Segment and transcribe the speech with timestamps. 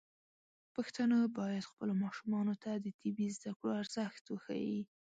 [0.75, 4.81] پښتانه بايد خپلو ماشومانو ته د طبي زده کړو ارزښت وښيي.